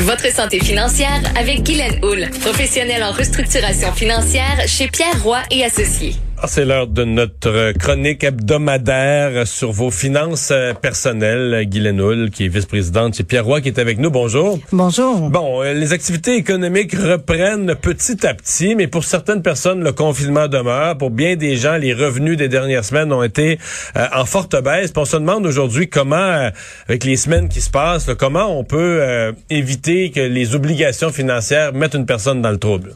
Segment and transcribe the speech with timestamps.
[0.00, 6.16] Votre santé financière avec Guylaine Houle, professionnelle en restructuration financière chez Pierre Roy et Associés.
[6.44, 11.64] Ah, c'est l'heure de notre chronique hebdomadaire sur vos finances euh, personnelles.
[11.64, 14.10] Guylaine Houle, qui est vice-présidente chez Pierre Roy, qui est avec nous.
[14.10, 14.58] Bonjour.
[14.70, 15.30] Bonjour.
[15.30, 20.46] Bon, euh, les activités économiques reprennent petit à petit, mais pour certaines personnes, le confinement
[20.46, 20.98] demeure.
[20.98, 23.58] Pour bien des gens, les revenus des dernières semaines ont été
[23.96, 24.92] euh, en forte baisse.
[24.94, 26.50] on se demande aujourd'hui comment,
[26.86, 31.94] avec les semaines qui se passent, comment on peut éviter que les obligations financières mettent
[31.94, 32.92] une personne dans le trouble.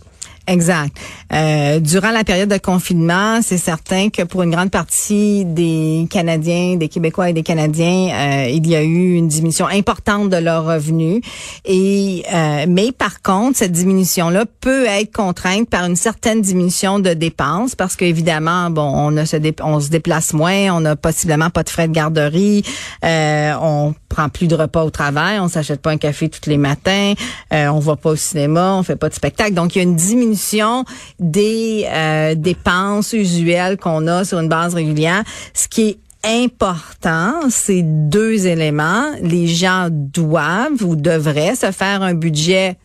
[0.48, 0.96] Exact.
[1.30, 6.76] Euh, durant la période de confinement, c'est certain que pour une grande partie des Canadiens,
[6.76, 10.64] des Québécois et des Canadiens, euh, il y a eu une diminution importante de leurs
[10.64, 11.20] revenus.
[11.66, 17.12] Et euh, mais par contre, cette diminution-là peut être contrainte par une certaine diminution de
[17.12, 19.36] dépenses parce qu'évidemment, bon, on, ne se
[19.90, 22.64] déplace moins, on n'a possiblement pas de frais de garderie,
[23.02, 27.12] on prend plus de repas au travail, on s'achète pas un café tous les matins,
[27.52, 29.52] on va pas au cinéma, on fait pas de spectacle.
[29.52, 30.38] Donc il y a une diminution
[31.19, 35.22] des euh, dépenses usuelles qu'on a sur une base régulière.
[35.55, 39.05] Ce qui est important, c'est deux éléments.
[39.20, 42.77] Les gens doivent ou devraient se faire un budget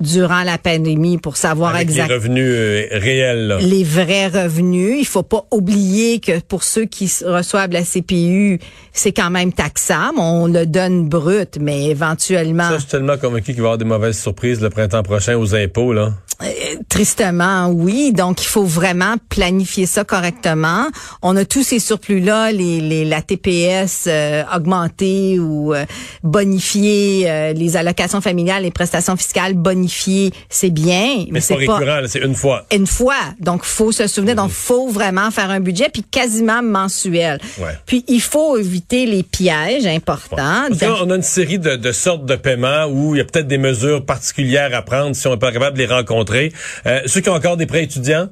[0.00, 3.58] durant la pandémie pour savoir exactement les revenus euh, réels.
[3.60, 4.96] Les vrais revenus.
[4.98, 8.58] Il faut pas oublier que pour ceux qui reçoivent la CPU,
[8.92, 10.18] c'est quand même taxable.
[10.18, 12.68] On le donne brut, mais éventuellement.
[12.68, 15.36] Ça, je suis tellement convaincu qu'il va y avoir des mauvaises surprises le printemps prochain
[15.36, 16.12] aux impôts, là.
[16.42, 16.46] Euh,
[16.90, 18.12] tristement, oui.
[18.12, 20.86] Donc, il faut vraiment planifier ça correctement.
[21.22, 25.86] On a tous ces surplus-là, les, les, la TPS euh, augmentée ou euh,
[26.22, 31.24] bonifiée, les allocations familiales, les prestations fiscales bonifiées, c'est bien.
[31.30, 32.66] Mais, c'est pas récurrent, c'est une fois.
[32.72, 33.14] Une fois.
[33.40, 34.34] Donc, faut se souvenir.
[34.34, 37.38] Donc, faut vraiment faire un budget, puis quasiment mensuel.
[37.86, 40.64] Puis, il faut éviter les pièges importants.
[41.00, 43.58] on a une série de, de sortes de paiements où il y a peut-être des
[43.58, 46.52] mesures particulières à prendre si on n'est pas capable de les rencontrer
[46.86, 48.28] euh, ceux qui ont encore des prêts étudiants?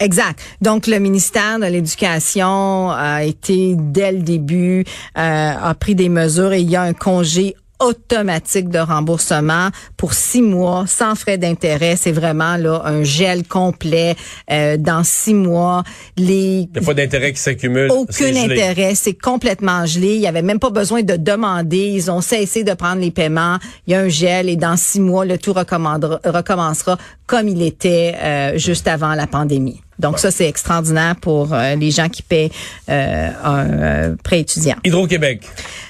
[0.00, 0.40] Exact.
[0.60, 4.84] Donc, le ministère de l'Éducation a été, dès le début,
[5.16, 10.12] euh, a pris des mesures et il y a un congé automatique de remboursement pour
[10.14, 11.96] six mois sans frais d'intérêt.
[11.96, 14.16] C'est vraiment là un gel complet
[14.50, 15.82] euh, dans six mois.
[16.16, 17.90] Les il n'y a pas d'intérêt qui s'accumule.
[17.90, 20.14] Aucun intérêt, c'est complètement gelé.
[20.14, 21.88] Il y avait même pas besoin de demander.
[21.88, 23.58] Ils ont cessé de prendre les paiements.
[23.86, 28.14] Il y a un gel et dans six mois le tout recommencera comme il était
[28.22, 29.80] euh, juste avant la pandémie.
[29.98, 32.50] Donc ça, c'est extraordinaire pour euh, les gens qui paient
[32.88, 34.76] euh, un euh, prêt étudiant.
[34.84, 35.42] Hydro-Québec.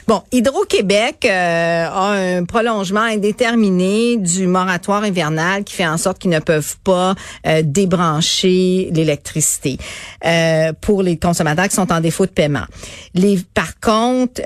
[0.07, 6.39] Bon, Hydro-Québec a un prolongement indéterminé du moratoire hivernal qui fait en sorte qu'ils ne
[6.39, 7.15] peuvent pas
[7.63, 9.77] débrancher l'électricité
[10.81, 12.65] pour les consommateurs qui sont en défaut de paiement.
[13.13, 14.41] Les, par contre,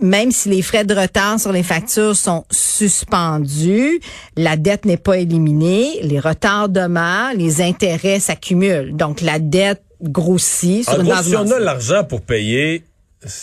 [0.00, 3.98] même si les frais de retard sur les factures sont suspendus,
[4.36, 8.91] la dette n'est pas éliminée, les retards demeurent, les intérêts s'accumulent.
[8.92, 10.84] Donc, la dette grossit.
[10.84, 12.84] Sur en si on a l'argent pour payer,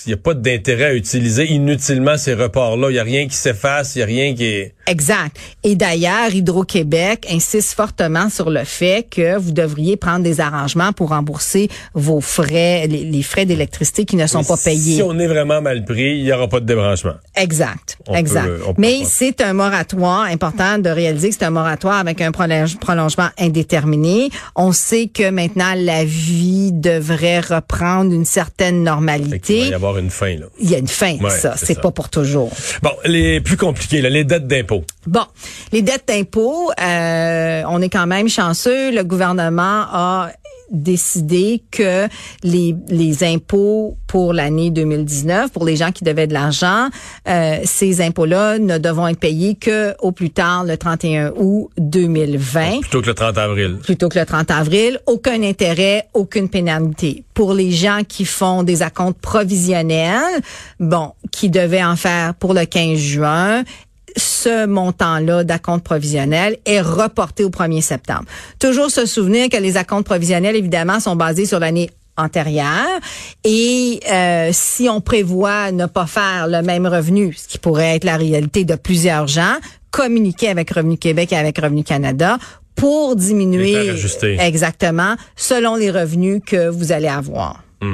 [0.06, 2.90] il n'y a pas d'intérêt à utiliser inutilement ces reports-là.
[2.90, 4.76] Il n'y a rien qui s'efface, il n'y a rien qui est...
[4.90, 5.38] Exact.
[5.64, 11.10] Et d'ailleurs, Hydro-Québec insiste fortement sur le fait que vous devriez prendre des arrangements pour
[11.10, 14.96] rembourser vos frais, les, frais d'électricité qui ne sont pas payés.
[14.96, 17.14] Si on est vraiment mal pris, il n'y aura pas de débranchement.
[17.36, 17.98] Exact.
[18.14, 18.50] exact.
[18.78, 24.30] Mais c'est un moratoire important de réaliser que c'est un moratoire avec un prolongement indéterminé.
[24.56, 30.36] On sait que maintenant la vie devrait reprendre une certaine normalité y avoir une fin.
[30.36, 30.46] Là.
[30.60, 31.56] Il y a une fin, ça.
[31.58, 32.52] C'est pas pour toujours.
[32.82, 34.79] Bon, les plus compliqués, les dettes d'impôt.
[35.08, 35.26] Bon,
[35.72, 38.92] les dettes d'impôt, euh, on est quand même chanceux.
[38.92, 40.30] Le gouvernement a
[40.72, 42.08] décidé que
[42.44, 46.90] les, les impôts pour l'année 2019, pour les gens qui devaient de l'argent,
[47.28, 52.82] euh, ces impôts-là ne devront être payés que au plus tard le 31 août 2020.
[52.82, 53.78] plutôt que le 30 avril.
[53.84, 55.00] Plutôt que le 30 avril.
[55.06, 57.24] Aucun intérêt, aucune pénalité.
[57.34, 60.42] Pour les gens qui font des acomptes provisionnels,
[60.80, 63.64] bon, qui devaient en faire pour le 15 juin,
[64.18, 68.26] ce montant-là d'acompte provisionnel est reporté au 1er septembre.
[68.60, 73.00] Toujours se souvenir que les acomptes provisionnels, évidemment, sont basés sur l'année antérieure.
[73.44, 78.04] Et euh, si on prévoit ne pas faire le même revenu, ce qui pourrait être
[78.04, 79.56] la réalité de plusieurs gens,
[79.92, 82.38] communiquer avec Revenu Québec et avec Revenu Canada
[82.76, 83.92] pour diminuer
[84.40, 87.64] exactement selon les revenus que vous allez avoir.
[87.82, 87.94] Mmh.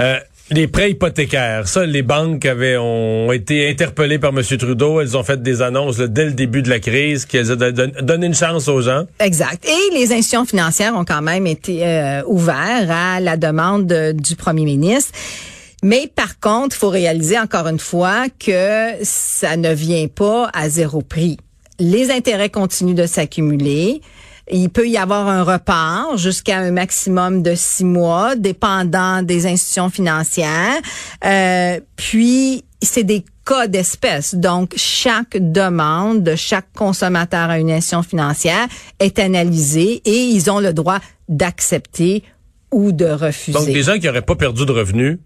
[0.00, 0.18] Euh,
[0.50, 4.42] les prêts hypothécaires, ça, les banques avaient ont été interpellées par M.
[4.58, 5.00] Trudeau.
[5.00, 8.34] Elles ont fait des annonces dès le début de la crise qu'elles ont donné une
[8.34, 9.04] chance aux gens.
[9.20, 9.64] Exact.
[9.66, 14.64] Et les institutions financières ont quand même été euh, ouvertes à la demande du premier
[14.64, 15.12] ministre.
[15.82, 20.68] Mais par contre, il faut réaliser encore une fois que ça ne vient pas à
[20.68, 21.38] zéro prix
[21.78, 24.00] les intérêts continuent de s'accumuler.
[24.50, 29.90] Il peut y avoir un repart jusqu'à un maximum de six mois, dépendant des institutions
[29.90, 30.78] financières.
[31.24, 34.34] Euh, puis, c'est des cas d'espèce.
[34.34, 38.66] Donc, chaque demande de chaque consommateur à une institution financière
[39.00, 40.98] est analysée et ils ont le droit
[41.28, 42.22] d'accepter
[42.70, 43.58] ou de refuser.
[43.58, 45.18] Donc, les gens qui n'auraient pas perdu de revenus,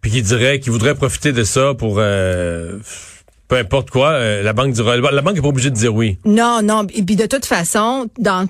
[0.00, 1.96] puis qui diraient, qui voudraient profiter de ça pour...
[1.98, 2.78] Euh,
[3.48, 6.18] peu importe quoi, euh, la banque dira, la banque est pas obligée de dire oui.
[6.24, 6.84] Non, non.
[6.92, 8.48] Et puis de toute façon, dans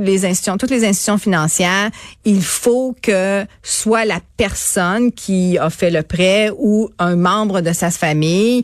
[0.00, 1.90] les institutions, toutes les institutions financières,
[2.24, 7.72] il faut que soit la personne qui a fait le prêt ou un membre de
[7.72, 8.62] sa famille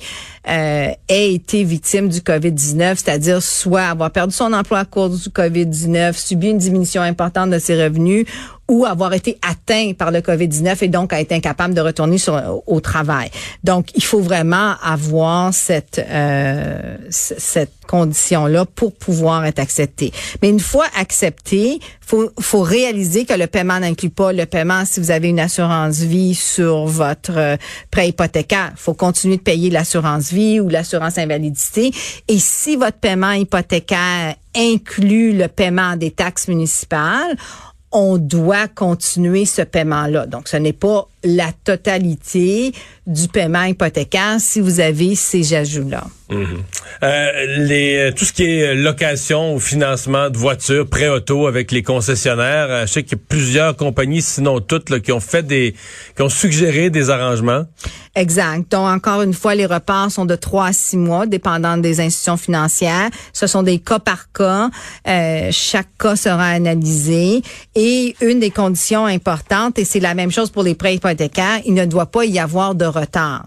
[0.48, 5.28] euh, ait été victime du COVID-19, c'est-à-dire soit avoir perdu son emploi à cause du
[5.28, 8.26] COVID-19, subi une diminution importante de ses revenus
[8.68, 12.80] ou avoir été atteint par le COVID-19 et donc été incapable de retourner sur, au
[12.80, 13.30] travail.
[13.64, 20.12] Donc, il faut vraiment avoir cette euh, cette condition-là pour pouvoir être accepté.
[20.42, 25.00] Mais une fois accepté, faut faut réaliser que le paiement n'inclut pas le paiement si
[25.00, 27.56] vous avez une assurance vie sur votre euh,
[27.90, 28.72] prêt hypothécaire.
[28.76, 31.90] faut continuer de payer l'assurance vie ou l'assurance invalidité.
[32.28, 37.36] Et si votre paiement hypothécaire inclut le paiement des taxes municipales,
[37.98, 40.26] on doit continuer ce paiement-là.
[40.26, 42.72] Donc, ce n'est pas la totalité
[43.06, 46.04] du paiement hypothécaire si vous avez ces ajouts-là.
[46.30, 46.62] Mhm.
[47.02, 51.72] Euh, les, euh, tout ce qui est location ou financement de voitures, prêt auto avec
[51.72, 55.20] les concessionnaires, euh, je sais qu'il y a plusieurs compagnies, sinon toutes, là, qui ont
[55.20, 55.74] fait des,
[56.16, 57.64] qui ont suggéré des arrangements.
[58.14, 58.70] Exact.
[58.72, 62.36] Donc, encore une fois, les repas sont de trois à six mois, dépendant des institutions
[62.36, 63.10] financières.
[63.32, 64.70] Ce sont des cas par cas.
[65.06, 67.42] Euh, chaque cas sera analysé.
[67.74, 71.07] Et une des conditions importantes, et c'est la même chose pour les prêts hypothécaires,
[71.66, 73.44] il ne doit pas y avoir de retard.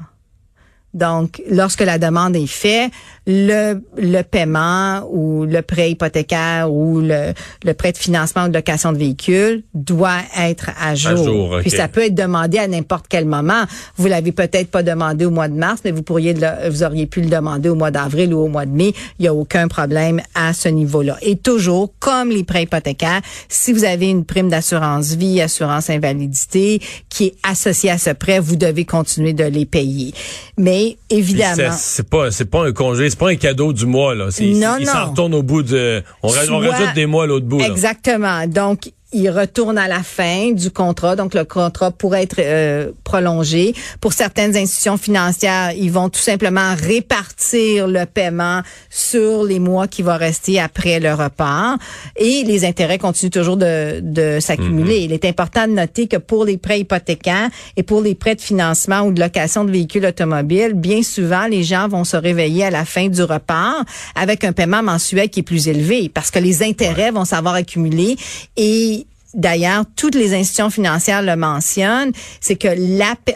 [0.94, 2.92] Donc, lorsque la demande est faite,
[3.28, 7.34] le, le paiement ou le prêt hypothécaire ou le,
[7.64, 11.58] le prêt de financement ou de location de véhicule doit être à jour.
[11.62, 13.64] Puis ça peut être demandé à n'importe quel moment.
[13.98, 16.36] Vous l'avez peut-être pas demandé au mois de mars, mais vous pourriez
[16.70, 18.94] vous auriez pu le demander au mois d'avril ou au mois de mai.
[19.20, 21.18] Il y a aucun problème à ce niveau-là.
[21.22, 26.82] Et toujours, comme les prêts hypothécaires, si vous avez une prime d'assurance vie, assurance invalidité
[27.10, 30.14] qui est associée à ce prêt, vous devez continuer de les payer.
[30.58, 31.76] Mais évidemment.
[31.78, 34.26] C'est pas, c'est pas un congé, c'est pas un cadeau du mois, là.
[34.26, 37.62] Non, il, s'en retourne au bout de, on, rajoute des mois à l'autre bout.
[37.62, 38.48] Exactement.
[38.48, 43.74] Donc, il retourne à la fin du contrat, donc le contrat pourrait être euh, prolongé.
[44.00, 50.02] Pour certaines institutions financières, ils vont tout simplement répartir le paiement sur les mois qui
[50.02, 51.80] vont rester après le repart
[52.16, 55.00] et les intérêts continuent toujours de, de s'accumuler.
[55.00, 55.06] Mm-hmm.
[55.06, 58.42] Il est important de noter que pour les prêts hypothécaires et pour les prêts de
[58.42, 62.70] financement ou de location de véhicules automobiles, bien souvent, les gens vont se réveiller à
[62.70, 63.86] la fin du repart
[64.16, 68.16] avec un paiement mensuel qui est plus élevé parce que les intérêts vont s'avoir accumulé
[68.58, 69.01] et
[69.34, 72.12] D'ailleurs, toutes les institutions financières le mentionnent,
[72.42, 72.68] c'est que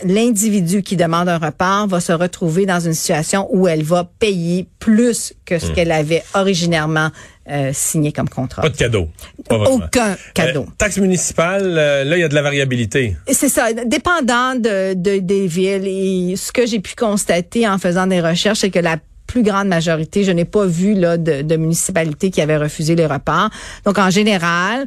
[0.03, 4.68] l'individu qui demande un report va se retrouver dans une situation où elle va payer
[4.80, 5.74] plus que ce hmm.
[5.74, 7.12] qu'elle avait originairement
[7.50, 8.63] euh, signé comme contrat.
[8.63, 9.07] Pas de cadeau.
[9.50, 10.63] Aucun cadeau.
[10.63, 13.15] Euh, taxe municipale, euh, là, il y a de la variabilité.
[13.31, 13.71] C'est ça.
[13.71, 18.59] Dépendant de, de, des villes et ce que j'ai pu constater en faisant des recherches,
[18.59, 18.97] c'est que la
[19.36, 20.24] plus grande majorité.
[20.24, 23.50] Je n'ai pas vu là de, de municipalités qui avaient refusé les repas.
[23.83, 24.86] Donc en général,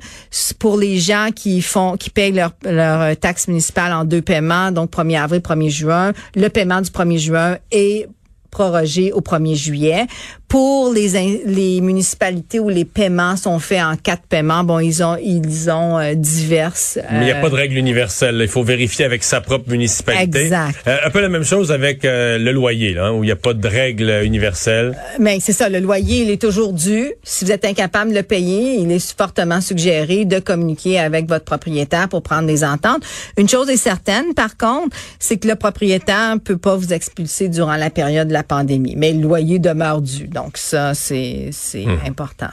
[0.58, 4.90] pour les gens qui font, qui payent leur, leur taxe municipale en deux paiements, donc
[4.90, 8.08] 1er avril, 1er juin, le paiement du 1er juin est
[8.50, 10.06] prorogé au 1er juillet.
[10.48, 15.16] Pour les, les municipalités où les paiements sont faits en quatre paiements, bon, ils ont
[15.22, 16.98] ils ont euh, diverses.
[17.12, 18.38] Mais il n'y a pas de règle universelle.
[18.40, 20.44] Il faut vérifier avec sa propre municipalité.
[20.44, 20.74] Exact.
[20.86, 23.32] Euh, un peu la même chose avec euh, le loyer, là, hein, où il n'y
[23.32, 24.96] a pas de règle universelle.
[25.18, 27.12] mais c'est ça, le loyer, il est toujours dû.
[27.22, 31.44] Si vous êtes incapable de le payer, il est fortement suggéré de communiquer avec votre
[31.44, 33.02] propriétaire pour prendre des ententes.
[33.36, 37.76] Une chose est certaine, par contre, c'est que le propriétaire peut pas vous expulser durant
[37.76, 40.28] la période de la pandémie, mais le loyer demeure dû.
[40.38, 42.00] Donc ça, c'est c'est hmm.
[42.06, 42.50] important.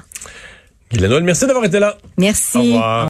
[0.92, 1.98] Guylaine merci d'avoir été là.
[2.18, 2.58] Merci.
[2.58, 3.04] Au revoir.